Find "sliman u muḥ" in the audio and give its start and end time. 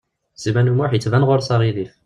0.41-0.91